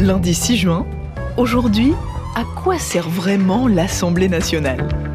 Lundi 0.00 0.34
6 0.34 0.56
juin, 0.56 0.86
aujourd'hui, 1.36 1.92
à 2.34 2.42
quoi 2.60 2.76
sert 2.76 3.08
vraiment 3.08 3.68
l'Assemblée 3.68 4.28
nationale? 4.28 5.07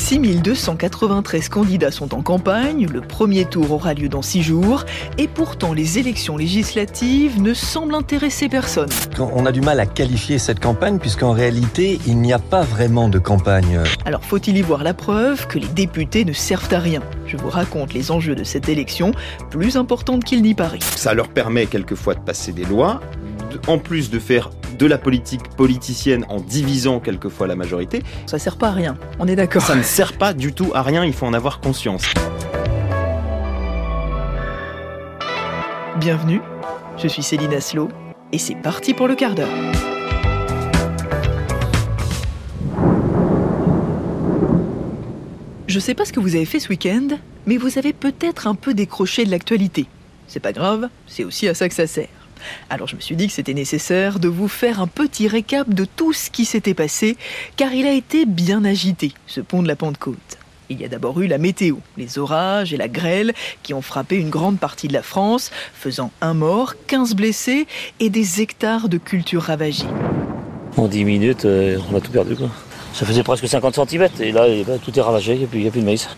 6293 0.00 1.48
candidats 1.50 1.90
sont 1.90 2.14
en 2.14 2.22
campagne, 2.22 2.88
le 2.90 3.02
premier 3.02 3.44
tour 3.44 3.70
aura 3.70 3.92
lieu 3.92 4.08
dans 4.08 4.22
six 4.22 4.42
jours, 4.42 4.84
et 5.18 5.28
pourtant 5.28 5.74
les 5.74 5.98
élections 5.98 6.38
législatives 6.38 7.40
ne 7.40 7.52
semblent 7.52 7.94
intéresser 7.94 8.48
personne. 8.48 8.88
On 9.18 9.44
a 9.44 9.52
du 9.52 9.60
mal 9.60 9.78
à 9.78 9.86
qualifier 9.86 10.38
cette 10.38 10.58
campagne 10.58 10.98
puisqu'en 10.98 11.32
réalité, 11.32 12.00
il 12.06 12.16
n'y 12.16 12.32
a 12.32 12.38
pas 12.38 12.62
vraiment 12.62 13.08
de 13.08 13.18
campagne. 13.18 13.78
Alors 14.06 14.24
faut-il 14.24 14.56
y 14.56 14.62
voir 14.62 14.84
la 14.84 14.94
preuve 14.94 15.46
que 15.46 15.58
les 15.58 15.68
députés 15.68 16.24
ne 16.24 16.32
servent 16.32 16.72
à 16.72 16.78
rien? 16.78 17.02
Je 17.26 17.36
vous 17.36 17.50
raconte 17.50 17.92
les 17.92 18.10
enjeux 18.10 18.34
de 18.34 18.42
cette 18.42 18.68
élection, 18.68 19.12
plus 19.50 19.76
importante 19.76 20.24
qu'il 20.24 20.42
n'y 20.42 20.54
paraît. 20.54 20.80
Ça 20.96 21.12
leur 21.12 21.28
permet 21.28 21.66
quelquefois 21.66 22.14
de 22.14 22.20
passer 22.20 22.52
des 22.52 22.64
lois, 22.64 23.00
en 23.66 23.78
plus 23.78 24.10
de 24.10 24.18
faire 24.18 24.50
de 24.78 24.86
la 24.86 24.98
politique 24.98 25.48
politicienne 25.56 26.24
en 26.28 26.40
divisant 26.40 27.00
quelquefois 27.00 27.46
la 27.46 27.56
majorité. 27.56 28.02
Ça 28.26 28.38
sert 28.38 28.56
pas 28.56 28.68
à 28.68 28.72
rien, 28.72 28.96
on 29.18 29.26
est 29.26 29.36
d'accord. 29.36 29.62
Ça 29.62 29.74
ne 29.74 29.82
sert 29.82 30.14
pas 30.14 30.32
du 30.32 30.52
tout 30.52 30.72
à 30.74 30.82
rien, 30.82 31.04
il 31.04 31.12
faut 31.12 31.26
en 31.26 31.34
avoir 31.34 31.60
conscience. 31.60 32.04
Bienvenue, 35.98 36.40
je 36.96 37.08
suis 37.08 37.22
Céline 37.22 37.52
Aslo 37.52 37.88
et 38.32 38.38
c'est 38.38 38.54
parti 38.54 38.94
pour 38.94 39.06
le 39.06 39.14
quart 39.14 39.34
d'heure. 39.34 39.48
Je 45.66 45.78
sais 45.78 45.94
pas 45.94 46.04
ce 46.04 46.12
que 46.12 46.20
vous 46.20 46.34
avez 46.34 46.46
fait 46.46 46.58
ce 46.58 46.68
week-end, 46.68 47.08
mais 47.46 47.56
vous 47.56 47.78
avez 47.78 47.92
peut-être 47.92 48.46
un 48.46 48.54
peu 48.54 48.74
décroché 48.74 49.24
de 49.24 49.30
l'actualité. 49.30 49.86
C'est 50.26 50.40
pas 50.40 50.52
grave, 50.52 50.88
c'est 51.06 51.22
aussi 51.22 51.46
à 51.48 51.54
ça 51.54 51.68
que 51.68 51.74
ça 51.74 51.86
sert. 51.86 52.19
Alors 52.68 52.88
je 52.88 52.96
me 52.96 53.00
suis 53.00 53.16
dit 53.16 53.26
que 53.26 53.32
c'était 53.32 53.54
nécessaire 53.54 54.18
de 54.18 54.28
vous 54.28 54.48
faire 54.48 54.80
un 54.80 54.86
petit 54.86 55.28
récap 55.28 55.68
de 55.72 55.84
tout 55.84 56.12
ce 56.12 56.30
qui 56.30 56.44
s'était 56.44 56.74
passé, 56.74 57.16
car 57.56 57.72
il 57.72 57.86
a 57.86 57.92
été 57.92 58.26
bien 58.26 58.64
agité, 58.64 59.12
ce 59.26 59.40
pont 59.40 59.62
de 59.62 59.68
la 59.68 59.76
Pentecôte. 59.76 60.38
Il 60.70 60.80
y 60.80 60.84
a 60.84 60.88
d'abord 60.88 61.20
eu 61.20 61.26
la 61.26 61.38
météo, 61.38 61.76
les 61.96 62.18
orages 62.18 62.72
et 62.72 62.76
la 62.76 62.86
grêle 62.86 63.34
qui 63.64 63.74
ont 63.74 63.82
frappé 63.82 64.16
une 64.16 64.30
grande 64.30 64.58
partie 64.58 64.86
de 64.86 64.92
la 64.92 65.02
France, 65.02 65.50
faisant 65.74 66.12
un 66.20 66.32
mort, 66.32 66.74
15 66.86 67.16
blessés 67.16 67.66
et 67.98 68.08
des 68.08 68.40
hectares 68.40 68.88
de 68.88 68.96
cultures 68.96 69.42
ravagées. 69.42 69.88
En 70.76 70.86
10 70.86 71.04
minutes, 71.04 71.44
euh, 71.44 71.78
on 71.92 71.96
a 71.96 72.00
tout 72.00 72.12
perdu. 72.12 72.36
Quoi. 72.36 72.50
Ça 72.92 73.04
faisait 73.04 73.24
presque 73.24 73.48
50 73.48 73.88
cm 73.88 74.08
et 74.20 74.30
là, 74.30 74.46
tout 74.82 74.96
est 74.96 75.02
ravagé, 75.02 75.34
il 75.34 75.60
n'y 75.60 75.66
a, 75.66 75.70
plus 75.70 75.80
de 75.80 75.84
maïs. 75.84 76.08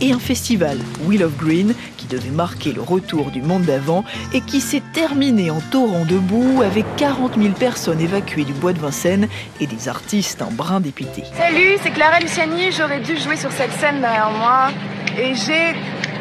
Et 0.00 0.12
un 0.12 0.20
festival, 0.20 0.78
Wheel 1.06 1.24
of 1.24 1.36
Green, 1.36 1.74
devait 2.08 2.30
marquer 2.30 2.72
le 2.72 2.80
retour 2.80 3.30
du 3.30 3.42
monde 3.42 3.62
d'avant 3.62 4.04
et 4.32 4.40
qui 4.40 4.60
s'est 4.60 4.82
terminé 4.92 5.50
en 5.50 5.60
torrent 5.60 6.04
de 6.04 6.18
boue 6.18 6.62
avec 6.62 6.84
40 6.96 7.40
000 7.40 7.54
personnes 7.54 8.00
évacuées 8.00 8.44
du 8.44 8.52
bois 8.52 8.72
de 8.72 8.78
Vincennes 8.78 9.28
et 9.60 9.66
des 9.66 9.88
artistes 9.88 10.42
en 10.42 10.50
brin 10.50 10.80
dépité. 10.80 11.24
Salut, 11.36 11.78
c'est 11.82 11.90
Clara 11.90 12.20
Luciani. 12.20 12.72
J'aurais 12.72 13.00
dû 13.00 13.16
jouer 13.16 13.36
sur 13.36 13.52
cette 13.52 13.72
scène 13.72 14.00
derrière 14.00 14.30
moi 14.30 14.70
et 15.16 15.34
j'ai 15.34 15.74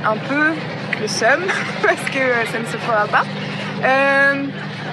un 0.06 0.18
peu 0.18 0.54
le 1.02 1.08
seum 1.08 1.42
parce 1.82 2.10
que 2.10 2.52
ça 2.52 2.60
ne 2.60 2.66
se 2.66 2.78
fera 2.78 3.06
pas. 3.08 3.24
Euh, 3.84 4.46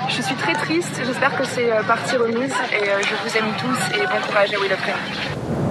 je 0.08 0.23
suis 0.23 0.34
très 0.34 0.55
triste. 0.55 1.01
J'espère 1.05 1.36
que 1.36 1.45
c'est 1.45 1.73
euh, 1.73 1.83
partie 1.83 2.17
remise 2.17 2.55
et 2.73 2.89
euh, 2.89 3.01
je 3.03 3.14
vous 3.29 3.36
aime 3.36 3.53
tous 3.58 3.97
et 3.97 4.06
bon 4.06 4.27
courage 4.27 4.53
à 4.53 4.61
Will 4.61 5.64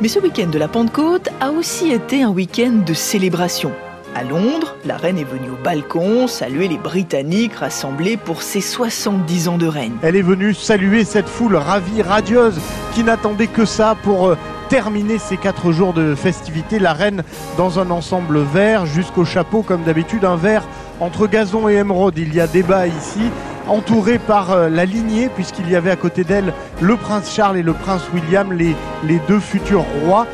mais 0.00 0.08
ce 0.08 0.20
week-end 0.20 0.48
de 0.48 0.58
la 0.58 0.68
Pentecôte 0.68 1.28
a 1.40 1.50
aussi 1.50 1.90
été 1.90 2.22
un 2.22 2.30
week-end 2.30 2.82
de 2.86 2.94
célébration. 2.94 3.72
À 4.14 4.22
Londres, 4.22 4.76
la 4.84 4.96
reine 4.96 5.18
est 5.18 5.24
venue 5.24 5.50
au 5.50 5.62
balcon 5.62 6.26
saluer 6.26 6.68
les 6.68 6.78
Britanniques 6.78 7.54
rassemblés 7.56 8.16
pour 8.16 8.42
ses 8.42 8.60
70 8.60 9.48
ans 9.48 9.58
de 9.58 9.66
règne. 9.66 9.92
Elle 10.02 10.16
est 10.16 10.22
venue 10.22 10.54
saluer 10.54 11.04
cette 11.04 11.28
foule 11.28 11.56
ravie, 11.56 12.02
radieuse, 12.02 12.58
qui 12.94 13.02
n'attendait 13.02 13.48
que 13.48 13.64
ça 13.64 13.96
pour 14.02 14.28
euh, 14.28 14.38
terminer 14.68 15.18
ces 15.18 15.36
quatre 15.36 15.72
jours 15.72 15.92
de 15.92 16.14
festivités. 16.14 16.78
La 16.78 16.92
reine 16.92 17.22
dans 17.56 17.78
un 17.78 17.90
ensemble 17.90 18.40
vert 18.40 18.86
jusqu'au 18.86 19.24
chapeau, 19.24 19.62
comme 19.62 19.82
d'habitude, 19.82 20.24
un 20.24 20.36
vert 20.36 20.64
entre 21.00 21.26
gazon 21.26 21.68
et 21.68 21.74
émeraude. 21.74 22.18
Il 22.18 22.34
y 22.34 22.40
a 22.40 22.46
débat 22.46 22.86
ici 22.86 23.30
entourée 23.68 24.18
par 24.18 24.52
euh, 24.52 24.68
la 24.68 24.84
lignée, 24.84 25.28
puisqu'il 25.28 25.70
y 25.70 25.76
avait 25.76 25.90
à 25.90 25.96
côté 25.96 26.24
d'elle 26.24 26.52
le 26.80 26.96
prince 26.96 27.34
Charles 27.34 27.58
et 27.58 27.62
le 27.62 27.72
prince 27.72 28.02
William, 28.12 28.52
les, 28.52 28.74
les 29.04 29.20
deux 29.28 29.40
futurs 29.40 29.84
rois. 30.04 30.26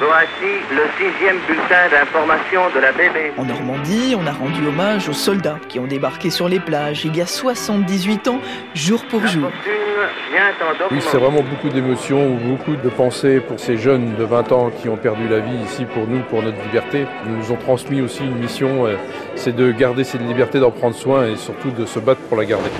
Voici 0.00 0.62
le 0.70 0.82
sixième 0.98 1.38
bulletin 1.46 1.88
d'information 1.90 2.62
de 2.74 2.80
la 2.80 2.92
BBC. 2.92 3.32
En 3.36 3.44
Normandie, 3.44 4.14
on 4.18 4.26
a 4.26 4.32
rendu 4.32 4.66
hommage 4.66 5.08
aux 5.08 5.12
soldats 5.14 5.58
qui 5.68 5.78
ont 5.78 5.86
débarqué 5.86 6.30
sur 6.30 6.48
les 6.48 6.60
plages 6.60 7.04
il 7.04 7.16
y 7.16 7.20
a 7.20 7.26
78 7.26 8.28
ans, 8.28 8.40
jour 8.74 9.04
pour 9.06 9.26
jour. 9.26 9.50
Oui, 10.90 10.98
c'est 11.00 11.18
vraiment 11.18 11.42
beaucoup 11.42 11.68
d'émotions, 11.68 12.34
beaucoup 12.34 12.76
de 12.76 12.88
pensées 12.88 13.40
pour 13.40 13.58
ces 13.58 13.76
jeunes 13.76 14.14
de 14.16 14.24
20 14.24 14.52
ans 14.52 14.70
qui 14.70 14.88
ont 14.88 14.96
perdu 14.96 15.28
la 15.28 15.40
vie 15.40 15.56
ici 15.64 15.84
pour 15.84 16.06
nous, 16.06 16.20
pour 16.20 16.42
notre 16.42 16.62
liberté. 16.62 17.06
Ils 17.26 17.32
nous 17.32 17.52
ont 17.52 17.56
transmis 17.56 18.00
aussi 18.00 18.24
une 18.24 18.38
mission, 18.38 18.86
euh, 18.86 18.96
c'est 19.34 19.54
de 19.54 19.70
garder 19.72 20.04
cette 20.04 20.22
liberté, 20.22 20.58
d'en 20.58 20.70
prendre 20.70 20.94
soin 20.94 21.26
et 21.26 21.36
surtout 21.36 21.70
de 21.70 21.86
se 21.86 21.98
battre 21.98 22.20
pour 22.22 22.36
la 22.36 22.44
garder. 22.44 22.70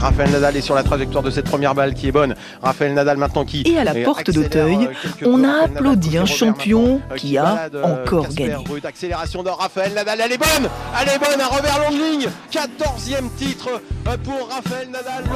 Raphaël 0.00 0.30
Nadal 0.30 0.56
est 0.56 0.60
sur 0.60 0.74
la 0.76 0.82
trajectoire 0.84 1.24
de 1.24 1.30
cette 1.30 1.46
première 1.46 1.74
balle 1.74 1.94
qui 1.94 2.06
est 2.08 2.12
bonne. 2.12 2.34
Raphaël 2.62 2.94
Nadal 2.94 3.16
maintenant 3.16 3.44
qui. 3.44 3.62
Et 3.66 3.78
à 3.78 3.84
la 3.84 3.94
porte 3.94 4.30
d'Auteuil, 4.30 4.86
euh, 4.86 5.26
on 5.26 5.42
a 5.42 5.64
applaudi 5.64 6.16
un 6.18 6.24
champion 6.24 7.00
euh, 7.10 7.16
qui 7.16 7.36
a 7.36 7.68
encore 7.82 8.28
gagné. 8.28 8.64
Accélération 8.84 9.42
de 9.42 9.50
Raphaël 9.50 9.92
Nadal, 9.94 10.20
elle 10.24 10.32
est 10.32 10.38
bonne 10.38 10.70
Elle 11.00 11.08
est 11.08 11.18
bonne, 11.18 11.40
un 11.40 11.46
revers 11.46 11.78
long 11.80 11.90
de 11.90 11.96
ligne 11.96 12.28
14e 12.52 13.28
titre 13.36 13.82
euh, 14.06 14.16
pour 14.22 14.48
Raphaël 14.48 14.88
Nadal, 14.90 15.24
le 15.24 15.30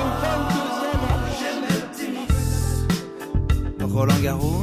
22e. 3.86 3.92
Roland 3.92 4.14
Garros, 4.22 4.62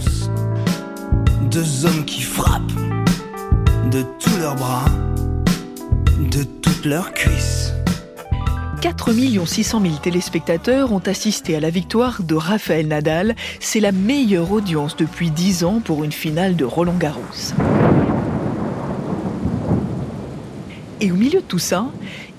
deux 1.51 1.85
hommes 1.85 2.05
qui 2.05 2.21
frappent 2.21 2.61
de 3.91 4.03
tous 4.19 4.37
leurs 4.39 4.55
bras, 4.55 4.85
de 6.31 6.43
toutes 6.43 6.85
leurs 6.85 7.11
cuisses. 7.13 7.73
4 8.81 9.11
600 9.45 9.81
000 9.81 9.95
téléspectateurs 9.95 10.93
ont 10.93 10.99
assisté 10.99 11.53
à 11.53 11.59
la 11.59 11.69
victoire 11.69 12.23
de 12.23 12.35
Raphaël 12.35 12.87
Nadal. 12.87 13.35
C'est 13.59 13.81
la 13.81 13.91
meilleure 13.91 14.53
audience 14.53 14.95
depuis 14.95 15.31
10 15.31 15.65
ans 15.65 15.81
pour 15.83 16.05
une 16.05 16.13
finale 16.13 16.55
de 16.55 16.63
Roland 16.63 16.97
Garros. 16.97 17.21
Et 21.01 21.11
au 21.11 21.15
milieu 21.15 21.41
de 21.41 21.45
tout 21.45 21.59
ça, 21.59 21.87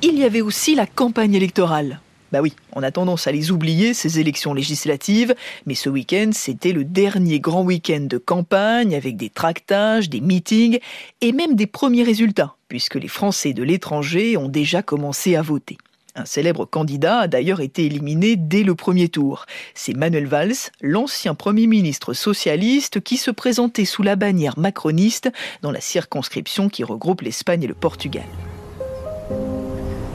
il 0.00 0.18
y 0.18 0.24
avait 0.24 0.40
aussi 0.40 0.74
la 0.74 0.86
campagne 0.86 1.34
électorale. 1.34 2.00
Bah 2.32 2.40
oui, 2.40 2.54
on 2.72 2.82
a 2.82 2.90
tendance 2.90 3.26
à 3.26 3.32
les 3.32 3.50
oublier, 3.50 3.92
ces 3.92 4.18
élections 4.18 4.54
législatives, 4.54 5.34
mais 5.66 5.74
ce 5.74 5.90
week-end, 5.90 6.30
c'était 6.32 6.72
le 6.72 6.84
dernier 6.84 7.40
grand 7.40 7.64
week-end 7.64 8.06
de 8.08 8.18
campagne 8.18 8.94
avec 8.94 9.18
des 9.18 9.28
tractages, 9.28 10.08
des 10.08 10.22
meetings 10.22 10.78
et 11.20 11.32
même 11.32 11.54
des 11.54 11.66
premiers 11.66 12.04
résultats, 12.04 12.54
puisque 12.68 12.94
les 12.94 13.08
Français 13.08 13.52
de 13.52 13.62
l'étranger 13.62 14.38
ont 14.38 14.48
déjà 14.48 14.82
commencé 14.82 15.36
à 15.36 15.42
voter. 15.42 15.76
Un 16.16 16.24
célèbre 16.24 16.64
candidat 16.64 17.20
a 17.20 17.28
d'ailleurs 17.28 17.60
été 17.60 17.86
éliminé 17.86 18.34
dès 18.36 18.64
le 18.64 18.74
premier 18.74 19.08
tour. 19.08 19.46
C'est 19.74 19.96
Manuel 19.96 20.26
Valls, 20.26 20.54
l'ancien 20.80 21.34
Premier 21.34 21.68
ministre 21.68 22.14
socialiste 22.14 23.00
qui 23.00 23.16
se 23.16 23.30
présentait 23.30 23.84
sous 23.84 24.02
la 24.02 24.16
bannière 24.16 24.58
macroniste 24.58 25.30
dans 25.62 25.70
la 25.70 25.80
circonscription 25.80 26.68
qui 26.68 26.82
regroupe 26.82 27.20
l'Espagne 27.20 27.62
et 27.62 27.68
le 27.68 27.74
Portugal. 27.74 28.24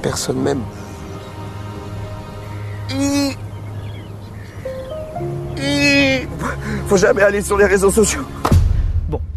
Personne 0.02 0.42
même. 0.42 0.62
Faut 6.88 6.98
jamais 6.98 7.22
aller 7.22 7.42
sur 7.42 7.58
les 7.58 7.66
réseaux 7.66 7.92
sociaux. 7.92 8.25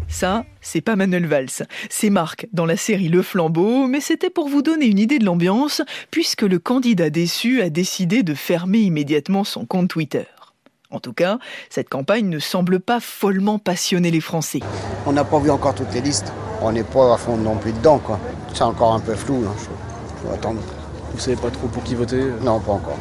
Ça, 0.09 0.43
c'est 0.59 0.81
pas 0.81 0.95
Manuel 0.95 1.27
Valls, 1.27 1.67
c'est 1.89 2.09
Marc 2.09 2.47
dans 2.51 2.65
la 2.65 2.75
série 2.75 3.09
Le 3.09 3.21
Flambeau, 3.21 3.87
mais 3.87 4.01
c'était 4.01 4.31
pour 4.31 4.49
vous 4.49 4.63
donner 4.63 4.87
une 4.87 4.97
idée 4.97 5.19
de 5.19 5.23
l'ambiance, 5.23 5.83
puisque 6.09 6.41
le 6.41 6.57
candidat 6.57 7.11
déçu 7.11 7.61
a 7.61 7.69
décidé 7.69 8.23
de 8.23 8.33
fermer 8.33 8.79
immédiatement 8.79 9.43
son 9.43 9.65
compte 9.65 9.87
Twitter. 9.87 10.25
En 10.89 10.99
tout 10.99 11.13
cas, 11.13 11.37
cette 11.69 11.87
campagne 11.87 12.27
ne 12.27 12.39
semble 12.39 12.79
pas 12.79 12.99
follement 12.99 13.59
passionner 13.59 14.09
les 14.09 14.19
Français. 14.19 14.61
On 15.05 15.13
n'a 15.13 15.23
pas 15.23 15.39
vu 15.39 15.51
encore 15.51 15.75
toutes 15.75 15.93
les 15.93 16.01
listes. 16.01 16.33
On 16.61 16.71
n'est 16.71 16.83
pas 16.83 17.13
à 17.13 17.17
fond 17.17 17.37
non 17.37 17.55
plus 17.55 17.71
dedans, 17.71 17.99
quoi. 17.99 18.19
C'est 18.53 18.63
encore 18.63 18.95
un 18.95 18.99
peu 18.99 19.13
flou, 19.13 19.45
hein. 19.47 19.55
je, 20.23 20.33
attendre. 20.33 20.59
Vous 21.13 21.19
savez 21.19 21.37
pas 21.37 21.51
trop 21.51 21.67
pour 21.67 21.83
qui 21.83 21.93
voter 21.93 22.23
Non, 22.41 22.59
pas 22.59 22.73
encore. 22.73 22.97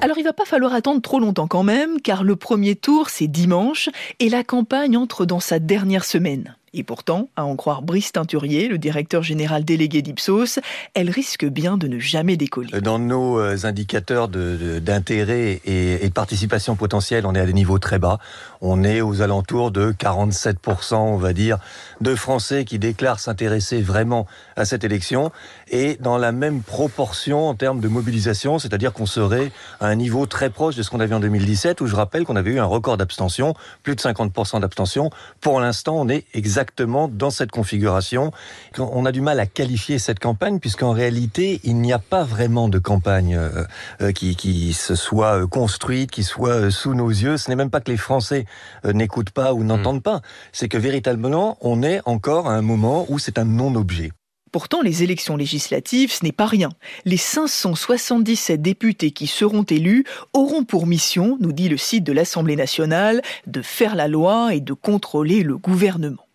Alors 0.00 0.18
il 0.18 0.24
va 0.24 0.32
pas 0.32 0.44
falloir 0.44 0.74
attendre 0.74 1.00
trop 1.00 1.18
longtemps 1.18 1.46
quand 1.46 1.62
même, 1.62 2.00
car 2.00 2.22
le 2.22 2.36
premier 2.36 2.76
tour 2.76 3.08
c'est 3.08 3.28
dimanche 3.28 3.88
et 4.20 4.28
la 4.28 4.44
campagne 4.44 4.96
entre 4.96 5.24
dans 5.24 5.40
sa 5.40 5.58
dernière 5.58 6.04
semaine. 6.04 6.56
Et 6.78 6.82
pourtant, 6.82 7.30
à 7.36 7.44
en 7.46 7.56
croire 7.56 7.80
Brice 7.80 8.12
Teinturier, 8.12 8.68
le 8.68 8.76
directeur 8.76 9.22
général 9.22 9.64
délégué 9.64 10.02
d'Ipsos, 10.02 10.60
elle 10.92 11.08
risque 11.08 11.46
bien 11.46 11.78
de 11.78 11.88
ne 11.88 11.98
jamais 11.98 12.36
décoller. 12.36 12.82
Dans 12.82 12.98
nos 12.98 13.38
euh, 13.38 13.56
indicateurs 13.64 14.28
d'intérêt 14.28 15.62
et, 15.64 16.06
de 16.06 16.12
participation 16.12 16.76
potentielle, 16.76 17.24
on 17.24 17.34
est 17.34 17.40
à 17.40 17.46
des 17.46 17.54
niveaux 17.54 17.78
très 17.78 17.98
bas. 17.98 18.18
On 18.60 18.84
est 18.84 19.00
aux 19.00 19.22
alentours 19.22 19.70
de 19.70 19.92
47%, 19.92 20.96
on 20.96 21.16
va 21.16 21.32
dire, 21.32 21.56
de 22.02 22.14
Français 22.14 22.66
qui 22.66 22.78
déclarent 22.78 23.20
s'intéresser 23.20 23.80
vraiment 23.80 24.26
à 24.56 24.66
cette 24.66 24.84
élection. 24.84 25.32
Et 25.70 25.96
dans 26.00 26.18
la 26.18 26.30
même 26.30 26.60
proportion 26.60 27.48
en 27.48 27.54
termes 27.54 27.80
de 27.80 27.88
mobilisation, 27.88 28.58
c'est-à-dire 28.58 28.92
qu'on 28.92 29.06
serait 29.06 29.50
à 29.80 29.86
un 29.86 29.94
niveau 29.94 30.26
très 30.26 30.50
proche 30.50 30.76
de 30.76 30.82
ce 30.82 30.90
qu'on 30.90 31.00
avait 31.00 31.14
en 31.14 31.20
2017, 31.20 31.80
où 31.80 31.86
je 31.86 31.96
rappelle 31.96 32.26
qu'on 32.26 32.36
avait 32.36 32.50
eu 32.50 32.58
un 32.58 32.66
record 32.66 32.98
d'abstention, 32.98 33.54
plus 33.82 33.96
de 33.96 34.00
50% 34.02 34.60
d'abstention. 34.60 35.08
Pour 35.40 35.58
l'instant, 35.58 35.96
on 35.96 36.10
est 36.10 36.26
exactement 36.34 36.65
exactement 36.66 37.08
dans 37.08 37.30
cette 37.30 37.50
configuration. 37.50 38.32
On 38.78 39.06
a 39.06 39.12
du 39.12 39.20
mal 39.20 39.38
à 39.40 39.46
qualifier 39.46 39.98
cette 39.98 40.18
campagne 40.18 40.58
puisqu'en 40.58 40.92
réalité, 40.92 41.60
il 41.64 41.76
n'y 41.76 41.92
a 41.92 41.98
pas 41.98 42.24
vraiment 42.24 42.68
de 42.68 42.78
campagne 42.78 43.36
euh, 43.36 43.64
euh, 44.00 44.12
qui, 44.12 44.36
qui, 44.36 44.72
se 44.72 44.94
soit 44.94 45.42
euh, 45.42 45.46
construite, 45.46 46.10
qui 46.10 46.24
soit 46.24 46.70
sous 46.70 46.94
nos 46.94 47.08
yeux. 47.08 47.36
Ce 47.36 47.48
n'est 47.48 47.56
même 47.56 47.70
pas 47.70 47.80
que 47.80 47.90
les 47.90 47.96
Français 47.96 48.46
n'écoutent 48.84 49.30
pas 49.30 49.54
ou 49.54 49.62
n'entendent 49.64 49.98
hmm. 49.98 50.02
pas. 50.02 50.20
C'est 50.52 50.68
que 50.68 50.78
véritablement, 50.78 51.56
on 51.60 51.82
est 51.82 52.00
encore 52.04 52.48
à 52.48 52.54
un 52.54 52.62
moment 52.62 53.06
où 53.08 53.18
c'est 53.18 53.38
un 53.38 53.44
non-objet. 53.44 54.10
Pourtant, 54.52 54.80
les 54.80 55.02
élections 55.02 55.36
législatives, 55.36 56.12
ce 56.12 56.24
n'est 56.24 56.32
pas 56.32 56.46
rien. 56.46 56.70
Les 57.04 57.16
577 57.16 58.62
députés 58.62 59.10
qui 59.10 59.26
seront 59.26 59.64
élus 59.64 60.04
auront 60.32 60.64
pour 60.64 60.86
mission, 60.86 61.36
nous 61.40 61.52
dit 61.52 61.68
le 61.68 61.76
site 61.76 62.04
de 62.04 62.12
l'Assemblée 62.12 62.56
nationale, 62.56 63.22
de 63.46 63.60
faire 63.60 63.94
la 63.94 64.08
loi 64.08 64.54
et 64.54 64.60
de 64.60 64.72
contrôler 64.72 65.42
le 65.42 65.58
gouvernement. 65.58 66.25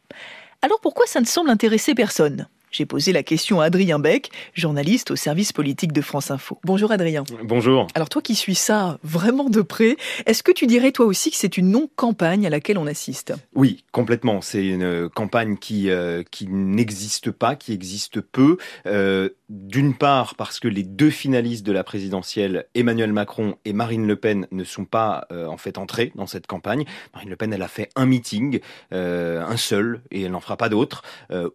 Alors 0.62 0.80
pourquoi 0.80 1.08
ça 1.08 1.20
ne 1.20 1.26
semble 1.26 1.50
intéresser 1.50 1.96
personne? 1.96 2.48
J'ai 2.72 2.86
posé 2.86 3.12
la 3.12 3.24
question 3.24 3.62
à 3.62 3.66
Adrien 3.66 4.00
Beck, 4.00 4.32
journaliste 4.54 5.12
au 5.12 5.16
service 5.16 5.52
politique 5.52 5.92
de 5.92 6.02
France 6.02 6.32
Info. 6.32 6.58
Bonjour 6.64 6.92
Adrien. 6.92 7.24
Bonjour. 7.44 7.88
Alors 7.96 8.10
toi 8.10 8.22
qui 8.22 8.34
suis 8.36 8.56
ça 8.56 8.98
vraiment 9.04 9.50
de 9.50 9.62
près, 9.62 9.98
est-ce 10.26 10.42
que 10.42 10.52
tu 10.52 10.68
dirais 10.68 10.92
toi 10.92 11.06
aussi 11.06 11.32
que 11.32 11.38
c'est 11.38 11.58
une 11.58 11.72
non-campagne 11.72 12.48
à 12.48 12.50
laquelle 12.50 12.78
on 12.78 12.88
assiste? 12.88 13.34
Oui, 13.54 13.84
complètement. 13.92 14.42
C'est 14.42 14.66
une 14.66 15.10
campagne 15.10 15.58
qui, 15.58 15.90
euh, 15.90 16.24
qui 16.32 16.48
n'existe 16.48 17.32
pas, 17.32 17.56
qui 17.56 17.74
existe 17.74 18.22
peu. 18.22 18.58
Euh, 18.86 19.30
d'une 19.50 19.94
part 19.94 20.36
parce 20.36 20.62
que 20.62 20.70
les 20.70 20.84
deux 20.84 21.10
finalistes 21.10 21.66
de 21.66 21.74
la 21.74 21.84
présidentielle, 21.84 22.68
Emmanuel 22.74 23.12
Macron 23.12 23.56
et 23.66 23.74
Marine 23.74 24.08
Le 24.08 24.16
Pen, 24.16 24.48
ne 24.52 24.64
sont 24.64 24.86
pas 24.86 25.28
euh, 25.32 25.46
en 25.48 25.58
fait 25.58 25.78
entrés 25.78 26.14
dans 26.16 26.26
cette 26.26 26.48
campagne. 26.48 26.86
Marine 27.14 27.30
Le 27.30 27.36
Pen, 27.36 27.52
elle 27.52 27.62
a 27.62 27.68
fait 27.68 27.90
un 27.98 28.06
meeting, 28.06 28.62
un 28.92 29.58
seul, 29.58 30.02
et 30.10 30.22
elle 30.22 30.32
n'en 30.32 30.40
fera 30.40 30.56
pas 30.56 30.70
d'autre, 30.70 31.04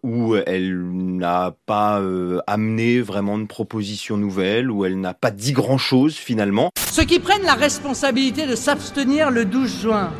où 0.03 0.35
elle 0.35 0.75
n'a 1.07 1.53
pas 1.65 1.99
euh, 1.99 2.39
amené 2.47 3.01
vraiment 3.01 3.37
de 3.37 3.45
propositions 3.45 4.17
nouvelles, 4.17 4.69
où 4.69 4.85
elle 4.85 4.99
n'a 4.99 5.13
pas 5.13 5.31
dit 5.31 5.53
grand-chose 5.53 6.15
finalement. 6.15 6.69
Ceux 6.91 7.05
qui 7.05 7.19
prennent 7.19 7.43
la 7.43 7.53
responsabilité 7.53 8.45
de 8.45 8.55
s'abstenir 8.55 9.31
le 9.31 9.45
12 9.45 9.81
juin 9.81 10.11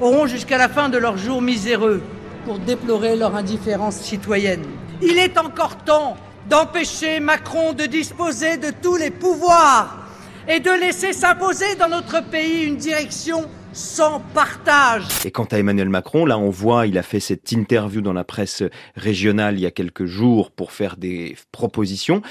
auront 0.00 0.26
jusqu'à 0.26 0.58
la 0.58 0.68
fin 0.68 0.88
de 0.88 0.98
leur 0.98 1.16
jour 1.16 1.40
miséreux 1.42 2.02
pour 2.44 2.58
déplorer 2.58 3.16
leur 3.16 3.34
indifférence 3.36 3.96
citoyenne. 3.96 4.64
Il 5.02 5.18
est 5.18 5.38
encore 5.38 5.76
temps 5.84 6.16
d'empêcher 6.48 7.20
Macron 7.20 7.72
de 7.72 7.84
disposer 7.84 8.56
de 8.56 8.70
tous 8.82 8.96
les 8.96 9.10
pouvoirs 9.10 9.98
et 10.48 10.60
de 10.60 10.70
laisser 10.70 11.12
s'imposer 11.12 11.74
dans 11.76 11.88
notre 11.88 12.22
pays 12.22 12.64
une 12.64 12.76
direction 12.76 13.48
sans 13.74 14.20
partage. 14.20 15.04
Et 15.24 15.32
quant 15.32 15.44
à 15.44 15.58
Emmanuel 15.58 15.88
Macron, 15.88 16.24
là 16.24 16.38
on 16.38 16.48
voit, 16.48 16.86
il 16.86 16.96
a 16.96 17.02
fait 17.02 17.18
cette 17.18 17.50
interview 17.50 18.00
dans 18.00 18.12
la 18.12 18.22
presse 18.22 18.62
régionale 18.94 19.58
il 19.58 19.62
y 19.62 19.66
a 19.66 19.72
quelques 19.72 20.04
jours 20.04 20.52
pour 20.52 20.70
faire 20.70 20.96
des 20.96 21.36
propositions. 21.50 22.22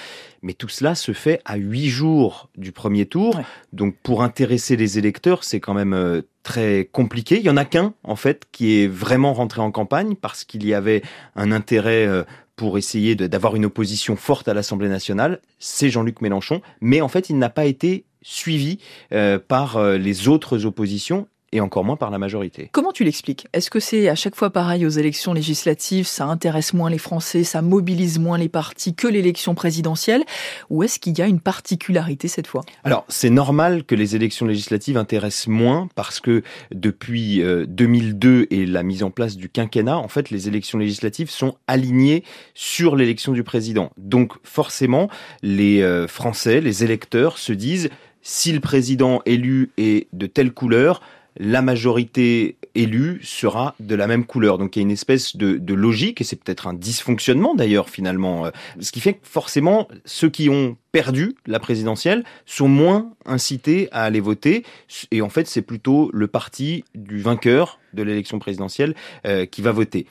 Mais 0.42 0.54
tout 0.54 0.70
cela 0.70 0.96
se 0.96 1.12
fait 1.12 1.42
à 1.44 1.58
huit 1.58 1.90
jours 1.90 2.50
du 2.56 2.72
premier 2.72 3.06
tour. 3.06 3.42
Donc 3.74 3.96
pour 4.04 4.24
intéresser 4.24 4.78
les 4.78 4.98
électeurs, 4.98 5.44
c'est 5.44 5.60
quand 5.60 5.74
même 5.74 5.94
euh, 5.94 6.22
très 6.44 6.90
compliqué. 6.92 7.40
Il 7.40 7.46
y 7.46 7.50
en 7.50 7.58
a 7.58 7.66
qu'un, 7.66 7.94
en 8.04 8.16
fait, 8.16 8.46
qui 8.54 8.80
est 8.80 8.88
vraiment 8.88 9.34
rentré 9.34 9.62
en 9.62 9.72
campagne 9.72 10.16
parce 10.16 10.46
qu'il 10.46 10.66
y 10.66 10.74
avait 10.74 11.02
un 11.36 11.52
intérêt 11.52 12.08
euh, 12.08 12.24
pour 12.56 12.78
essayer 12.78 13.16
d'avoir 13.16 13.56
une 13.56 13.66
opposition 13.66 14.16
forte 14.16 14.48
à 14.48 14.54
l'Assemblée 14.54 14.88
nationale, 14.88 15.42
c'est 15.58 15.90
Jean-Luc 15.90 16.22
Mélenchon, 16.22 16.62
mais 16.82 17.02
en 17.02 17.08
fait 17.08 17.32
il 17.32 17.40
n'a 17.40 17.50
pas 17.50 17.66
été 17.66 18.06
suivi 18.22 18.78
euh, 19.12 19.40
par 19.40 19.82
les 19.94 20.28
autres 20.28 20.68
oppositions 20.68 21.28
et 21.54 21.62
encore 21.62 21.86
moins 21.86 21.96
par 21.96 22.10
la 22.10 22.18
majorité. 22.18 22.70
Comment 22.72 22.92
tu 22.92 23.04
l'expliques? 23.04 23.48
Est-ce 23.54 23.70
que 23.70 23.80
c'est 23.80 24.10
à 24.10 24.16
chaque 24.16 24.36
fois 24.36 24.50
pareil 24.50 24.86
aux 24.86 24.90
élections 24.90 25.34
législatives, 25.34 26.08
ça 26.08 26.26
intéresse 26.26 26.74
moins 26.74 26.90
les 26.90 26.98
Français, 26.98 27.44
ça 27.44 27.62
mobilise 27.62 28.20
moins 28.20 28.38
les 28.38 28.50
partis 28.50 28.96
que 28.96 29.08
l'élection 29.08 29.56
présidentielle, 29.56 30.24
ou 30.70 30.84
est-ce 30.84 31.00
qu'il 31.00 31.18
y 31.18 31.22
a 31.22 31.28
une 31.28 31.40
particularité 31.40 32.28
cette 32.28 32.48
fois? 32.48 32.64
Alors, 32.84 33.06
c'est 33.08 33.30
normal 33.30 33.84
que 33.84 33.96
les 33.96 34.16
élections 34.16 34.46
législatives 34.46 34.98
intéressent 34.98 35.48
moins 35.48 35.88
parce 35.96 36.20
que 36.20 36.42
depuis 36.74 37.44
2002 37.68 38.30
euh, 38.30 38.48
et 38.50 38.66
la 38.66 38.84
mise 38.84 39.04
en 39.04 39.12
place 39.12 39.38
du 39.38 39.48
quinquennat, 39.48 39.98
en 39.98 40.08
fait, 40.08 40.32
les 40.32 40.48
élections 40.48 40.80
législatives 40.80 41.30
sont 41.30 41.56
alignées 41.68 42.24
sur 42.56 42.96
l'élection 42.96 43.32
du 43.32 43.44
président. 43.44 43.92
Donc, 43.98 44.34
forcément, 44.44 45.10
les 45.44 45.82
euh, 45.82 46.08
Français, 46.08 46.62
les 46.62 46.84
électeurs 46.84 47.38
se 47.38 47.54
disent 47.54 47.90
si 48.24 48.52
le 48.54 48.60
président 48.60 49.22
élu 49.26 49.72
est 49.78 50.08
de 50.14 50.26
telle 50.26 50.54
couleur, 50.54 51.02
la 51.38 51.62
majorité 51.62 52.58
élue 52.76 53.20
sera 53.24 53.76
de 53.80 53.96
la 53.96 54.08
même 54.08 54.26
couleur. 54.26 54.58
Donc 54.58 54.76
il 54.76 54.80
y 54.80 54.82
a 54.82 54.84
une 54.84 54.92
espèce 54.92 55.36
de, 55.36 55.58
de 55.58 55.74
logique, 55.74 56.22
et 56.22 56.24
c'est 56.24 56.36
peut-être 56.36 56.68
un 56.68 56.74
dysfonctionnement 56.74 57.56
d'ailleurs 57.56 57.90
finalement, 57.90 58.46
euh, 58.46 58.52
ce 58.80 58.92
qui 58.92 59.00
fait 59.00 59.14
que 59.14 59.28
forcément 59.28 59.88
ceux 60.06 60.30
qui 60.30 60.50
ont 60.50 60.78
perdu 60.94 61.36
la 61.48 61.60
présidentielle 61.60 62.24
sont 62.46 62.70
moins 62.70 63.12
incités 63.26 63.90
à 63.92 64.04
aller 64.04 64.22
voter. 64.22 64.64
Et 65.12 65.22
en 65.22 65.30
fait, 65.30 65.48
c'est 65.48 65.64
plutôt 65.64 66.10
le 66.14 66.28
parti 66.28 66.86
du 66.96 67.20
vainqueur 67.20 67.80
de 67.94 68.04
l'élection 68.04 68.40
présidentielle 68.40 68.96
euh, 69.26 69.46
qui 69.46 69.62
va 69.62 69.72
voter. 69.72 70.08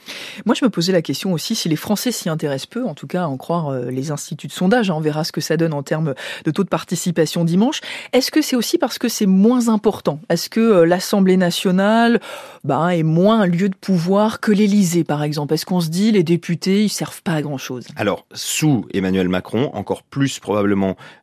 Moi, 0.46 0.54
je 0.54 0.64
me 0.64 0.70
posais 0.70 0.92
la 0.92 1.02
question 1.02 1.32
aussi 1.32 1.54
si 1.54 1.68
les 1.68 1.76
Français 1.76 2.12
s'y 2.12 2.28
intéressent 2.28 2.66
peu, 2.66 2.84
en 2.84 2.94
tout 2.94 3.06
cas, 3.06 3.24
à 3.24 3.26
en 3.26 3.36
croire 3.36 3.68
euh, 3.68 3.90
les 3.90 4.10
instituts 4.10 4.46
de 4.46 4.52
sondage. 4.52 4.90
Hein, 4.90 4.94
on 4.96 5.00
verra 5.00 5.24
ce 5.24 5.32
que 5.32 5.40
ça 5.40 5.56
donne 5.56 5.72
en 5.72 5.82
termes 5.82 6.14
de 6.44 6.50
taux 6.50 6.64
de 6.64 6.68
participation 6.68 7.44
dimanche. 7.44 7.80
Est-ce 8.12 8.30
que 8.30 8.40
c'est 8.40 8.56
aussi 8.56 8.78
parce 8.78 8.98
que 8.98 9.08
c'est 9.08 9.26
moins 9.26 9.68
important? 9.68 10.20
Est-ce 10.28 10.48
que 10.48 10.60
euh, 10.60 10.86
l'Assemblée 10.86 11.36
nationale 11.36 12.20
bah, 12.64 12.94
est 12.94 13.02
moins 13.02 13.40
un 13.40 13.46
lieu 13.46 13.68
de 13.68 13.74
pouvoir 13.74 14.40
que 14.40 14.52
l'Élysée, 14.52 15.04
par 15.04 15.22
exemple? 15.22 15.54
Est-ce 15.54 15.66
qu'on 15.66 15.80
se 15.80 15.88
dit 15.88 16.12
les 16.12 16.22
députés, 16.22 16.84
ils 16.84 16.88
servent 16.88 17.22
pas 17.22 17.32
à 17.32 17.42
grand-chose? 17.42 17.86
Alors, 17.96 18.26
sous 18.32 18.86
Emmanuel 18.94 19.28
Macron, 19.28 19.70
encore 19.74 20.02
plus 20.04 20.38
probablement 20.38 20.71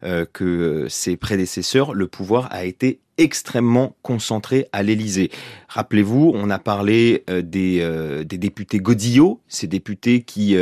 euh, 0.04 0.26
que 0.32 0.88
ses 0.90 1.18
prédécesseurs, 1.18 1.94
le 1.94 2.08
pouvoir 2.08 2.48
a 2.52 2.66
été 2.66 3.00
extrêmement 3.18 3.96
concentré 4.02 4.68
à 4.72 4.82
l'Élysée. 4.84 5.30
Rappelez-vous, 5.68 6.32
on 6.34 6.50
a 6.50 6.60
parlé 6.60 7.24
euh, 7.30 7.42
des, 7.42 7.80
euh, 7.82 8.24
députés 8.24 8.80
Godillot, 8.80 9.42
ces 9.48 9.68
députés 9.68 10.22
qui 10.22 10.56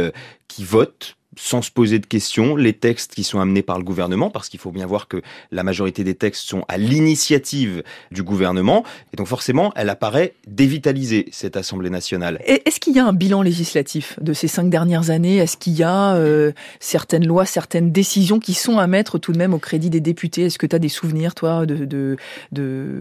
votent 0.59 1.16
sans 1.37 1.61
se 1.61 1.71
poser 1.71 1.99
de 1.99 2.05
questions 2.05 2.55
les 2.55 2.73
textes 2.73 3.15
qui 3.15 3.23
sont 3.23 3.39
amenés 3.39 3.61
par 3.61 3.77
le 3.77 3.83
gouvernement, 3.83 4.29
parce 4.29 4.49
qu'il 4.49 4.59
faut 4.59 4.71
bien 4.71 4.85
voir 4.85 5.07
que 5.07 5.21
la 5.51 5.63
majorité 5.63 6.03
des 6.03 6.15
textes 6.15 6.47
sont 6.47 6.65
à 6.67 6.77
l'initiative 6.77 7.83
du 8.11 8.23
gouvernement, 8.23 8.83
et 9.13 9.17
donc 9.17 9.27
forcément, 9.27 9.71
elle 9.75 9.89
apparaît 9.89 10.33
dévitalisée, 10.47 11.27
cette 11.31 11.55
Assemblée 11.55 11.89
nationale. 11.89 12.41
Est-ce 12.45 12.79
qu'il 12.79 12.95
y 12.95 12.99
a 12.99 13.05
un 13.05 13.13
bilan 13.13 13.41
législatif 13.41 14.17
de 14.19 14.33
ces 14.33 14.47
cinq 14.47 14.69
dernières 14.69 15.09
années? 15.09 15.37
Est-ce 15.37 15.57
qu'il 15.57 15.73
y 15.73 15.83
a 15.83 16.15
euh, 16.15 16.51
certaines 16.79 17.25
lois, 17.25 17.45
certaines 17.45 17.91
décisions 17.91 18.39
qui 18.39 18.53
sont 18.53 18.77
à 18.79 18.87
mettre 18.87 19.19
tout 19.19 19.31
de 19.31 19.37
même 19.37 19.53
au 19.53 19.59
crédit 19.59 19.89
des 19.89 20.01
députés? 20.01 20.45
Est-ce 20.45 20.57
que 20.57 20.65
tu 20.65 20.75
as 20.75 20.79
des 20.79 20.89
souvenirs, 20.89 21.35
toi, 21.35 21.65
de, 21.65 21.85
de, 21.85 22.17
de, 22.51 22.97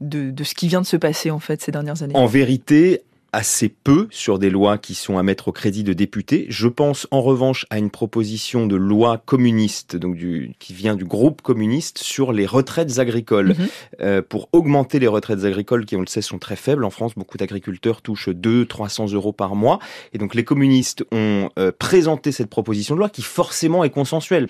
de, 0.00 0.30
de 0.30 0.44
ce 0.44 0.54
qui 0.54 0.68
vient 0.68 0.80
de 0.80 0.86
se 0.86 0.96
passer, 0.96 1.30
en 1.30 1.40
fait, 1.40 1.60
ces 1.60 1.72
dernières 1.72 2.02
années? 2.02 2.14
En 2.16 2.26
vérité, 2.26 3.02
assez 3.32 3.68
peu 3.68 4.08
sur 4.10 4.38
des 4.38 4.50
lois 4.50 4.78
qui 4.78 4.94
sont 4.94 5.18
à 5.18 5.22
mettre 5.22 5.48
au 5.48 5.52
crédit 5.52 5.84
de 5.84 5.92
députés. 5.92 6.46
Je 6.48 6.68
pense 6.68 7.06
en 7.10 7.22
revanche 7.22 7.66
à 7.70 7.78
une 7.78 7.90
proposition 7.90 8.66
de 8.66 8.76
loi 8.76 9.22
communiste, 9.24 9.96
donc 9.96 10.16
du, 10.16 10.52
qui 10.58 10.74
vient 10.74 10.96
du 10.96 11.04
groupe 11.04 11.42
communiste 11.42 11.98
sur 11.98 12.32
les 12.32 12.46
retraites 12.46 12.98
agricoles, 12.98 13.50
mhm. 13.50 13.68
euh, 14.00 14.22
pour 14.22 14.48
augmenter 14.52 14.98
les 14.98 15.06
retraites 15.06 15.44
agricoles 15.44 15.86
qui, 15.86 15.96
on 15.96 16.00
le 16.00 16.06
sait, 16.06 16.22
sont 16.22 16.38
très 16.38 16.56
faibles. 16.56 16.84
En 16.84 16.90
France, 16.90 17.14
beaucoup 17.14 17.38
d'agriculteurs 17.38 18.02
touchent 18.02 18.30
2 18.30 18.66
300 18.66 19.12
euros 19.12 19.32
par 19.32 19.54
mois. 19.54 19.78
Et 20.12 20.18
donc 20.18 20.34
les 20.34 20.44
communistes 20.44 21.04
ont 21.12 21.50
euh, 21.58 21.72
présenté 21.76 22.32
cette 22.32 22.50
proposition 22.50 22.94
de 22.94 23.00
loi 23.00 23.08
qui 23.08 23.22
forcément 23.22 23.84
est 23.84 23.90
consensuelle. 23.90 24.48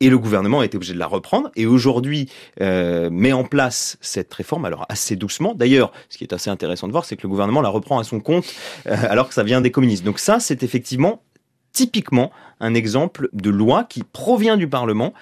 Et 0.00 0.10
le 0.10 0.18
gouvernement 0.18 0.60
a 0.60 0.64
été 0.66 0.76
obligé 0.76 0.92
de 0.92 0.98
la 0.98 1.06
reprendre 1.06 1.50
et 1.56 1.64
aujourd'hui 1.64 2.28
euh, 2.60 3.08
met 3.10 3.32
en 3.32 3.44
place 3.44 3.96
cette 4.02 4.32
réforme, 4.34 4.66
alors 4.66 4.84
assez 4.90 5.16
doucement. 5.16 5.54
D'ailleurs, 5.54 5.90
ce 6.10 6.18
qui 6.18 6.24
est 6.24 6.34
assez 6.34 6.50
intéressant 6.50 6.86
de 6.86 6.92
voir, 6.92 7.06
c'est 7.06 7.16
que 7.16 7.22
le 7.22 7.30
gouvernement 7.30 7.62
la 7.62 7.70
reprend 7.70 7.98
à 7.98 8.04
son 8.04 8.20
compte 8.20 8.44
euh, 8.86 8.94
alors 9.08 9.28
que 9.28 9.34
ça 9.34 9.42
vient 9.42 9.62
des 9.62 9.70
communistes. 9.70 10.04
Donc 10.04 10.18
ça, 10.18 10.38
c'est 10.38 10.62
effectivement 10.62 11.22
typiquement 11.72 12.30
un 12.60 12.74
exemple 12.74 13.30
de 13.32 13.50
loi 13.50 13.84
qui 13.84 14.02
provient 14.02 14.56
du 14.56 14.68
Parlement 14.68 15.14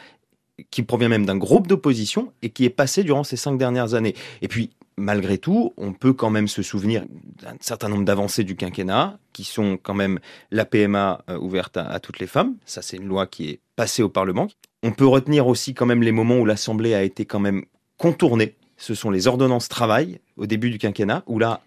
qui 0.70 0.82
provient 0.82 1.08
même 1.08 1.26
d'un 1.26 1.36
groupe 1.36 1.66
d'opposition 1.66 2.32
et 2.42 2.50
qui 2.50 2.64
est 2.64 2.70
passé 2.70 3.02
durant 3.02 3.24
ces 3.24 3.36
cinq 3.36 3.58
dernières 3.58 3.94
années. 3.94 4.14
Et 4.42 4.48
puis, 4.48 4.70
malgré 4.96 5.38
tout, 5.38 5.72
on 5.76 5.92
peut 5.92 6.12
quand 6.12 6.30
même 6.30 6.48
se 6.48 6.62
souvenir 6.62 7.04
d'un 7.42 7.56
certain 7.60 7.88
nombre 7.88 8.04
d'avancées 8.04 8.44
du 8.44 8.56
quinquennat, 8.56 9.18
qui 9.32 9.44
sont 9.44 9.78
quand 9.82 9.94
même 9.94 10.20
la 10.50 10.64
PMA 10.64 11.24
euh, 11.28 11.38
ouverte 11.38 11.76
à, 11.76 11.98
toutes 12.00 12.18
les 12.18 12.26
femmes. 12.26 12.56
Ça, 12.64 12.82
c'est 12.82 12.96
une 12.96 13.08
loi 13.08 13.26
qui 13.26 13.48
est 13.48 13.60
passée 13.76 14.02
au 14.02 14.08
Parlement. 14.08 14.48
On 14.82 14.92
peut 14.92 15.06
retenir 15.06 15.46
aussi 15.46 15.74
quand 15.74 15.86
même 15.86 16.02
les 16.02 16.12
moments 16.12 16.38
où 16.38 16.44
l'Assemblée 16.44 16.94
a 16.94 17.02
été 17.02 17.24
quand 17.24 17.40
même 17.40 17.64
contournée. 17.98 18.56
Ce 18.76 18.94
sont 18.94 19.10
les 19.10 19.26
ordonnances 19.26 19.68
travail 19.68 20.20
au 20.36 20.46
début 20.46 20.70
du 20.70 20.78
quinquennat, 20.78 21.22
où 21.26 21.38
là, 21.38 21.62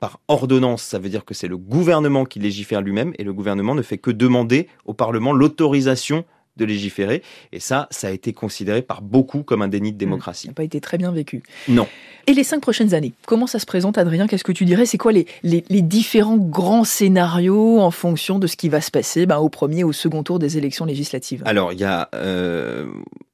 par 0.00 0.20
ordonnance, 0.28 0.82
ça 0.82 0.98
veut 0.98 1.10
dire 1.10 1.24
que 1.24 1.34
c'est 1.34 1.48
le 1.48 1.58
gouvernement 1.58 2.24
qui 2.24 2.38
légifère 2.38 2.80
lui-même 2.80 3.12
et 3.18 3.24
le 3.24 3.34
gouvernement 3.34 3.74
ne 3.74 3.82
fait 3.82 3.98
que 3.98 4.10
demander 4.10 4.68
au 4.86 4.94
Parlement 4.94 5.32
l'autorisation 5.32 6.24
de 6.60 6.64
légiférer. 6.64 7.22
Et 7.52 7.60
ça, 7.60 7.88
ça 7.90 8.08
a 8.08 8.10
été 8.10 8.32
considéré 8.32 8.82
par 8.82 9.02
beaucoup 9.02 9.42
comme 9.42 9.62
un 9.62 9.68
déni 9.68 9.90
de 9.90 9.96
mmh. 9.96 9.98
démocratie. 9.98 10.46
Ça 10.46 10.50
n'a 10.50 10.54
pas 10.54 10.64
été 10.64 10.80
très 10.80 10.98
bien 10.98 11.10
vécu. 11.10 11.42
Non. 11.68 11.86
Et 12.26 12.34
les 12.34 12.44
cinq 12.44 12.60
prochaines 12.60 12.94
années, 12.94 13.12
comment 13.26 13.46
ça 13.46 13.58
se 13.58 13.66
présente, 13.66 13.98
Adrien? 13.98 14.26
Qu'est-ce 14.26 14.44
que 14.44 14.52
tu 14.52 14.64
dirais? 14.64 14.86
C'est 14.86 14.98
quoi 14.98 15.12
les, 15.12 15.26
les, 15.42 15.82
différents 15.82 16.36
grands 16.36 16.84
scénarios 16.84 17.80
en 17.80 17.90
fonction 17.90 18.38
de 18.38 18.46
ce 18.46 18.56
qui 18.56 18.68
va 18.68 18.80
se 18.80 18.90
passer 18.90 19.26
ben, 19.26 19.38
au 19.38 19.48
premier 19.48 19.84
ou 19.84 19.88
au 19.88 19.92
second 19.92 20.22
tour 20.22 20.38
des 20.38 20.58
élections 20.58 20.84
législatives? 20.84 21.42
Alors, 21.46 21.72
il 21.72 21.80
y 21.80 21.84
a 21.84 22.08
euh, 22.14 22.86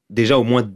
déjà 0.08 0.38
au 0.38 0.44
moins 0.44 0.70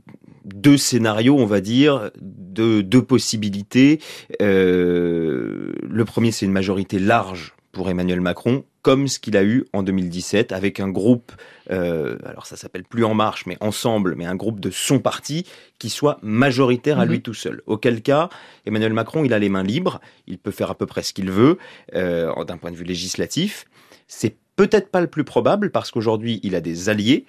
deux 0.44 0.76
scénarios, 0.76 1.36
on 1.38 1.46
va 1.46 1.60
dire, 1.60 2.10
de 2.20 2.80
deux 2.80 3.02
possibilités. 3.02 4.00
Euh, 4.42 5.72
le 5.88 6.04
premier, 6.04 6.32
c'est 6.32 6.46
une 6.46 6.52
majorité 6.52 6.98
large 6.98 7.54
pour 7.72 7.88
Emmanuel 7.88 8.20
Macron, 8.20 8.64
comme 8.82 9.08
ce 9.08 9.18
qu'il 9.18 9.36
a 9.36 9.44
eu 9.44 9.66
en 9.72 9.82
2017 9.82 10.52
avec 10.52 10.80
un 10.80 10.88
groupe, 10.88 11.32
euh, 11.70 12.16
alors 12.24 12.46
ça 12.46 12.56
s'appelle 12.56 12.84
plus 12.84 13.04
En 13.04 13.14
Marche, 13.14 13.46
mais 13.46 13.56
Ensemble, 13.60 14.14
mais 14.16 14.24
un 14.24 14.36
groupe 14.36 14.60
de 14.60 14.70
son 14.70 15.00
parti 15.00 15.46
qui 15.78 15.90
soit 15.90 16.18
majoritaire 16.22 16.98
à 16.98 17.04
lui 17.04 17.16
mhm. 17.16 17.22
tout 17.22 17.34
seul. 17.34 17.62
Auquel 17.66 18.02
cas, 18.02 18.28
Emmanuel 18.66 18.92
Macron, 18.92 19.24
il 19.24 19.32
a 19.32 19.38
les 19.38 19.48
mains 19.48 19.62
libres, 19.62 20.00
il 20.26 20.38
peut 20.38 20.50
faire 20.50 20.70
à 20.70 20.74
peu 20.74 20.86
près 20.86 21.02
ce 21.02 21.12
qu'il 21.12 21.30
veut 21.30 21.58
euh, 21.94 22.44
d'un 22.44 22.56
point 22.56 22.70
de 22.70 22.76
vue 22.76 22.84
législatif. 22.84 23.66
C'est 24.08 24.36
peut-être 24.56 24.90
pas 24.90 25.00
le 25.00 25.06
plus 25.06 25.24
probable 25.24 25.70
parce 25.70 25.90
qu'aujourd'hui, 25.90 26.40
il 26.42 26.54
a 26.54 26.60
des 26.60 26.88
alliés. 26.88 27.26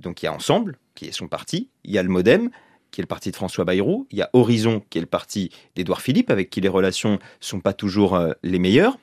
Donc 0.00 0.22
il 0.22 0.26
y 0.26 0.28
a 0.28 0.32
Ensemble, 0.32 0.78
qui 0.94 1.06
est 1.06 1.12
son 1.12 1.28
parti, 1.28 1.70
il 1.84 1.92
y 1.92 1.98
a 1.98 2.02
le 2.02 2.08
Modem, 2.08 2.50
qui 2.90 3.00
est 3.00 3.04
le 3.04 3.08
parti 3.08 3.30
de 3.30 3.36
François 3.36 3.64
Bayrou, 3.64 4.06
il 4.10 4.18
y 4.18 4.22
a 4.22 4.30
Horizon, 4.32 4.82
qui 4.90 4.98
est 4.98 5.00
le 5.00 5.06
parti 5.06 5.50
d'Édouard 5.74 6.00
Philippe, 6.00 6.30
avec 6.30 6.50
qui 6.50 6.60
les 6.60 6.68
relations 6.68 7.18
sont 7.40 7.60
pas 7.60 7.72
toujours 7.72 8.14
euh, 8.14 8.32
les 8.42 8.58
meilleures. 8.58 8.98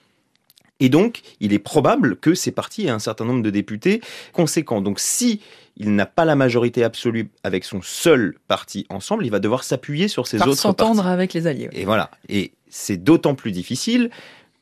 Et 0.83 0.89
donc, 0.89 1.21
il 1.39 1.53
est 1.53 1.59
probable 1.59 2.17
que 2.17 2.35
ces 2.35 2.51
partis 2.51 2.87
aient 2.87 2.89
un 2.89 2.99
certain 2.99 3.23
nombre 3.23 3.41
de 3.41 3.49
députés 3.49 4.01
conséquents. 4.33 4.81
Donc, 4.81 4.99
si 4.99 5.39
il 5.77 5.95
n'a 5.95 6.05
pas 6.05 6.25
la 6.25 6.35
majorité 6.35 6.83
absolue 6.83 7.29
avec 7.45 7.63
son 7.63 7.81
seul 7.81 8.35
parti 8.49 8.85
ensemble, 8.89 9.25
il 9.25 9.29
va 9.29 9.39
devoir 9.39 9.63
s'appuyer 9.63 10.09
sur 10.09 10.27
ses 10.27 10.35
autres 10.35 10.47
partis. 10.47 10.59
s'entendre 10.59 11.07
avec 11.07 11.33
les 11.33 11.47
alliés. 11.47 11.69
Et 11.71 11.85
voilà. 11.85 12.11
Et 12.27 12.51
c'est 12.67 12.97
d'autant 12.97 13.33
plus 13.33 13.53
difficile 13.53 14.09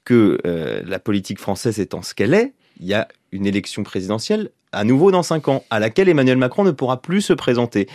que 0.05 0.37
euh, 0.45 0.83
la 0.85 0.99
politique 0.99 1.39
française 1.39 1.79
étant 1.79 2.03
ce 2.03 2.13
qu'elle 2.13 2.35
est, 2.35 2.53
il 2.79 2.85
y 2.85 2.93
a 2.93 3.07
une 3.31 3.47
élection 3.47 3.81
présidentielle 3.81 4.51
à 4.71 4.83
nouveau 4.83 5.09
dans 5.09 5.23
cinq 5.23 5.47
ans, 5.47 5.63
à 5.71 5.79
laquelle 5.79 6.07
Emmanuel 6.07 6.37
Macron 6.37 6.63
ne 6.63 6.71
pourra 6.71 7.01
plus 7.01 7.21
se 7.21 7.33
présenter. 7.33 7.87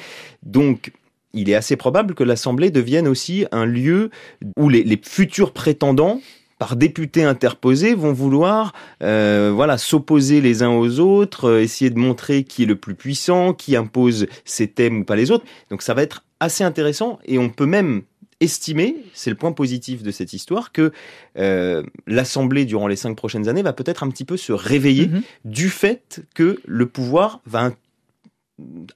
Donc, 0.43 0.91
il 1.33 1.49
est 1.49 1.55
assez 1.55 1.77
probable 1.77 2.15
que 2.15 2.25
l'Assemblée 2.25 2.73
devienne 2.73 3.07
aussi 3.07 3.47
un 3.53 3.67
lieu 3.67 4.11
où 4.57 4.69
les 4.69 5.01
futurs 5.01 5.53
prétendants 5.53 6.21
par 6.59 6.77
députés 6.77 7.25
interposés 7.25 7.95
vont 7.95 8.13
vouloir 8.13 8.73
euh, 9.03 9.53
voilà 9.55 9.79
s'opposer 9.79 10.41
les 10.41 10.63
uns 10.63 10.71
aux 10.71 11.01
autres, 11.01 11.51
euh, 11.51 11.63
essayer 11.63 11.91
de 11.91 11.99
montrer 11.99 12.45
qui 12.45 12.63
est 12.63 12.67
le 12.67 12.77
plus 12.77 12.95
puissant, 12.95 13.53
qui 13.53 13.77
impose 13.77 14.27
ses 14.45 14.69
thèmes 14.69 15.01
ou 15.01 15.05
pas 15.05 15.17
les 15.17 15.31
autres. 15.31 15.45
Donc 15.71 15.83
ça 15.83 15.95
va 15.95 16.03
être 16.03 16.25
assez 16.41 16.65
intéressant 16.65 17.19
et 17.25 17.39
on 17.39 17.51
peut 17.51 17.67
même 17.67 18.03
estimer, 18.41 18.97
c'est 19.15 19.31
le 19.31 19.37
point 19.37 19.53
positif 19.53 20.03
de 20.03 20.11
cette 20.11 20.33
histoire, 20.33 20.73
que 20.73 20.93
euh, 21.39 21.83
l'Assemblée, 22.07 22.65
durant 22.65 22.87
les 22.87 22.97
cinq 22.97 23.17
prochaines 23.17 23.49
années, 23.49 23.63
va 23.63 23.73
peut-être 23.73 24.03
un 24.03 24.11
petit 24.11 24.25
peu 24.25 24.37
se 24.37 24.53
réveiller 24.53 25.09
mhm. 25.09 25.23
du 25.45 25.71
fait 25.71 26.23
que 26.35 26.61
le 26.67 26.87
pouvoir 26.87 27.41
va 27.47 27.65
un, 27.65 27.75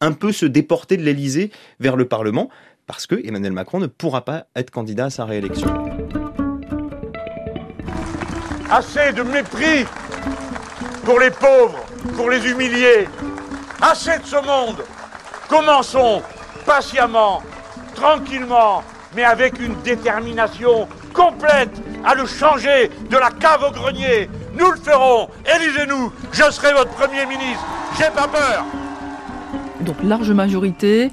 un 0.00 0.12
peu 0.12 0.32
se 0.32 0.46
déporter 0.46 0.96
de 0.98 1.02
l'Élysée 1.02 1.50
vers 1.78 1.96
le 1.96 2.06
Parlement, 2.06 2.50
parce 2.86 3.06
que 3.06 3.14
Emmanuel 3.26 3.52
Macron 3.52 3.78
ne 3.78 3.86
pourra 3.86 4.24
pas 4.24 4.46
être 4.56 4.70
candidat 4.70 5.06
à 5.06 5.10
sa 5.10 5.24
réélection. 5.24 5.68
Assez 8.70 9.12
de 9.12 9.22
mépris 9.22 9.84
pour 11.04 11.18
les 11.18 11.30
pauvres, 11.30 11.84
pour 12.16 12.30
les 12.30 12.48
humiliés. 12.48 13.08
Assez 13.82 14.18
de 14.18 14.24
ce 14.24 14.36
monde. 14.36 14.84
Commençons 15.48 16.22
patiemment, 16.64 17.42
tranquillement, 17.96 18.84
mais 19.16 19.24
avec 19.24 19.58
une 19.58 19.74
détermination 19.82 20.86
complète 21.12 21.72
à 22.04 22.14
le 22.14 22.26
changer 22.26 22.90
de 23.10 23.16
la 23.16 23.30
cave 23.30 23.64
au 23.64 23.72
grenier. 23.72 24.30
Nous 24.54 24.70
le 24.70 24.76
ferons. 24.76 25.28
Élisez-nous. 25.56 26.12
Je 26.30 26.50
serai 26.50 26.72
votre 26.72 26.92
Premier 26.92 27.26
ministre. 27.26 27.64
J'ai 27.98 28.10
pas 28.10 28.28
peur. 28.28 28.64
Donc 29.80 29.96
large 30.04 30.30
majorité, 30.30 31.10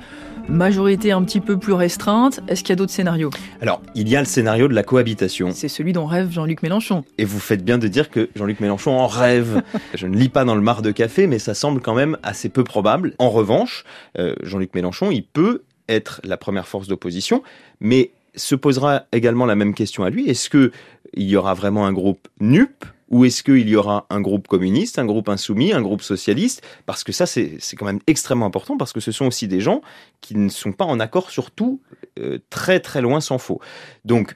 majorité 0.50 1.12
un 1.12 1.24
petit 1.24 1.40
peu 1.40 1.58
plus 1.58 1.74
restreinte. 1.74 2.40
Est-ce 2.48 2.62
qu'il 2.62 2.70
y 2.70 2.74
a 2.74 2.76
d'autres 2.76 2.92
scénarios? 2.92 3.30
Alors, 3.62 3.82
il 3.96 4.10
y 4.10 4.16
a 4.16 4.20
le 4.20 4.26
scénario 4.26 4.68
de 4.68 4.74
la 4.74 4.84
cohabitation. 4.84 5.52
C'est 5.54 5.68
celui 5.68 5.94
dont 5.94 6.06
rêve 6.06 6.32
Jean-Luc 6.32 6.64
Mélenchon. 6.64 7.04
Et 7.18 7.26
vous 7.26 7.40
faites 7.40 7.64
bien 7.64 7.78
de 7.78 7.88
dire 7.88 8.10
que 8.10 8.30
Jean-Luc 8.36 8.60
Mélenchon 8.60 8.92
en 8.92 9.08
rêve. 9.08 9.62
Je 9.94 10.08
ne 10.08 10.16
lis 10.16 10.30
pas 10.30 10.46
dans 10.46 10.56
le 10.56 10.62
mar 10.62 10.82
de 10.82 10.92
café, 10.92 11.28
mais 11.28 11.40
ça 11.40 11.54
semble 11.54 11.82
quand 11.82 11.96
même 11.96 12.18
assez 12.24 12.50
peu 12.50 12.64
probable. 12.64 13.14
En 13.20 13.30
revanche, 13.30 13.84
euh, 14.18 14.36
Jean-Luc 14.44 14.74
Mélenchon, 14.74 15.12
il 15.12 15.24
peut 15.24 15.64
être 15.90 16.22
la 16.24 16.38
première 16.38 16.68
force 16.68 16.88
d'opposition, 16.88 17.44
mais 17.80 18.12
se 18.36 18.56
posera 18.56 19.06
également 19.12 19.46
la 19.46 19.56
même 19.56 19.74
question 19.74 20.04
à 20.04 20.10
lui. 20.10 20.30
Est-ce 20.30 20.50
qu'il 20.50 20.72
y 21.16 21.36
aura 21.36 21.54
vraiment 21.54 21.86
un 21.86 21.94
groupe 21.94 22.28
NUP 22.40 22.86
ou 23.10 23.26
est-ce 23.26 23.44
qu'il 23.44 23.70
y 23.70 23.76
aura 23.76 24.06
un 24.10 24.22
groupe 24.22 24.48
communiste, 24.48 25.00
un 25.00 25.06
groupe 25.06 25.30
insoumis, 25.30 25.74
un 25.74 25.82
groupe 25.82 26.02
socialiste? 26.02 26.66
Parce 26.86 27.04
que 27.04 27.12
ça, 27.12 27.26
c'est 27.26 27.60
quand 27.78 27.86
même 27.86 28.00
extrêmement 28.08 28.46
important, 28.46 28.78
parce 28.78 28.94
que 28.94 29.00
ce 29.00 29.12
sont 29.12 29.26
aussi 29.26 29.48
des 29.48 29.62
gens 29.62 29.82
qui 30.22 30.36
ne 30.36 30.50
sont 30.50 30.74
pas 30.74 30.86
en 30.86 31.00
accord 31.00 31.30
sur 31.30 31.52
tout, 31.52 31.82
euh, 32.20 32.40
très 32.50 32.80
très 32.80 33.02
loin 33.02 33.22
s'en 33.22 33.38
faut. 33.38 33.62
Donc, 34.06 34.36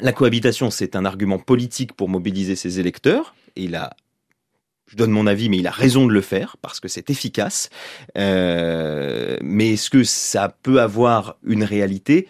la 0.00 0.12
cohabitation, 0.12 0.70
c'est 0.70 0.96
un 0.96 1.04
argument 1.04 1.38
politique 1.38 1.92
pour 1.92 2.08
mobiliser 2.08 2.56
ses 2.56 2.80
électeurs, 2.80 3.34
et 3.56 3.64
il 3.64 3.76
a 3.76 3.94
je 4.92 4.96
donne 4.98 5.10
mon 5.10 5.26
avis, 5.26 5.48
mais 5.48 5.56
il 5.56 5.66
a 5.66 5.70
raison 5.70 6.06
de 6.06 6.12
le 6.12 6.20
faire 6.20 6.58
parce 6.60 6.78
que 6.78 6.86
c'est 6.86 7.08
efficace. 7.08 7.70
Euh, 8.18 9.38
mais 9.40 9.72
est-ce 9.72 9.88
que 9.88 10.04
ça 10.04 10.54
peut 10.62 10.82
avoir 10.82 11.38
une 11.44 11.64
réalité? 11.64 12.28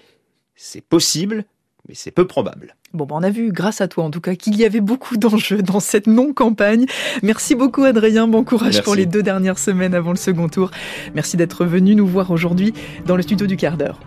C'est 0.55 0.81
possible, 0.81 1.45
mais 1.89 1.95
c'est 1.95 2.11
peu 2.11 2.27
probable. 2.27 2.77
Bon, 2.93 3.07
ben 3.07 3.17
on 3.19 3.23
a 3.23 3.31
vu, 3.31 3.51
grâce 3.51 3.81
à 3.81 3.89
toi 3.89 4.05
en 4.05 4.11
tout 4.11 4.21
cas, 4.21 4.35
qu'il 4.35 4.57
y 4.57 4.65
avait 4.65 4.81
beaucoup 4.81 5.17
d'enjeux 5.17 5.63
dans 5.63 5.81
cette 5.81 6.07
non-campagne. 6.07 6.87
Merci 7.23 7.55
beaucoup 7.55 7.85
Adrien, 7.85 8.29
bon 8.29 8.45
courage 8.45 8.83
pour 8.83 8.95
les 8.95 9.07
deux 9.07 9.23
dernières 9.23 9.59
semaines 9.59 9.95
avant 9.95 10.11
le 10.11 10.17
second 10.17 10.49
tour. 10.49 10.71
Merci 11.15 11.37
d'être 11.37 11.65
venu 11.65 11.95
nous 11.95 12.07
voir 12.07 12.31
aujourd'hui 12.31 12.73
dans 13.07 13.17
le 13.17 13.23
studio 13.23 13.47
du 13.47 13.57
quart 13.57 13.77
d'heure. 13.77 14.01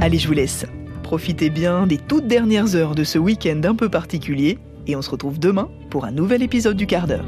Allez, 0.00 0.18
je 0.18 0.28
vous 0.28 0.34
laisse. 0.34 0.66
Profitez 1.02 1.50
bien 1.50 1.86
des 1.86 1.98
toutes 1.98 2.26
dernières 2.26 2.76
heures 2.76 2.94
de 2.94 3.04
ce 3.04 3.18
week-end 3.18 3.60
un 3.64 3.74
peu 3.74 3.88
particulier 3.88 4.58
et 4.86 4.96
on 4.96 5.02
se 5.02 5.10
retrouve 5.10 5.38
demain 5.38 5.70
pour 5.90 6.04
un 6.04 6.10
nouvel 6.10 6.42
épisode 6.42 6.76
du 6.76 6.86
quart 6.86 7.06
d'heure. 7.06 7.24